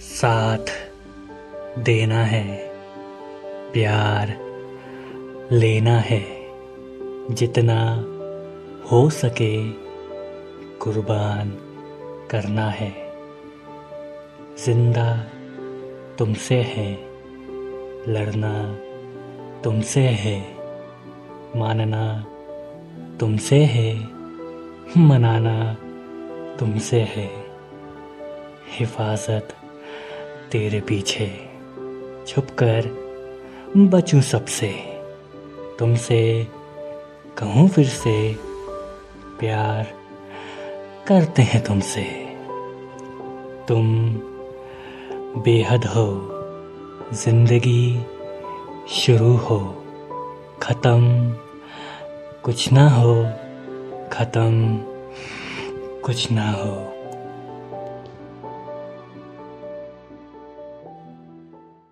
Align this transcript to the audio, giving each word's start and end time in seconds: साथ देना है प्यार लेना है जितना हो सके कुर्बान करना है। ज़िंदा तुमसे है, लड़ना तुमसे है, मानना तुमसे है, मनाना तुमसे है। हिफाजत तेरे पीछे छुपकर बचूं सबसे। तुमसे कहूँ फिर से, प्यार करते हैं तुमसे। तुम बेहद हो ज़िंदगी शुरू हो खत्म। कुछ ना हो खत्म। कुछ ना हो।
साथ 0.00 0.58
देना 1.78 2.24
है 2.24 2.68
प्यार 3.72 4.28
लेना 5.52 5.98
है 5.98 6.26
जितना 7.30 7.94
हो 8.90 9.10
सके 9.10 9.70
कुर्बान 10.78 11.50
करना 12.30 12.70
है। 12.70 13.03
ज़िंदा 14.58 15.16
तुमसे 16.18 16.54
है, 16.54 16.92
लड़ना 18.08 18.74
तुमसे 19.64 20.00
है, 20.00 20.56
मानना 21.56 22.26
तुमसे 23.20 23.64
है, 23.64 24.08
मनाना 24.98 25.74
तुमसे 26.56 27.00
है। 27.00 27.30
हिफाजत 28.78 29.48
तेरे 30.52 30.80
पीछे 30.80 31.50
छुपकर 32.26 32.82
बचूं 33.76 34.20
सबसे। 34.20 34.68
तुमसे 35.78 36.46
कहूँ 37.38 37.68
फिर 37.68 37.86
से, 37.86 38.36
प्यार 39.40 39.86
करते 41.06 41.42
हैं 41.42 41.64
तुमसे। 41.64 42.02
तुम 43.68 43.84
बेहद 45.38 45.84
हो 45.84 46.06
ज़िंदगी 47.12 48.06
शुरू 48.88 49.36
हो 49.36 49.58
खत्म। 50.62 51.34
कुछ 52.44 52.72
ना 52.72 52.88
हो 52.90 53.14
खत्म। 54.12 54.78
कुछ 56.04 56.30
ना 56.30 56.50
हो। 56.52 57.03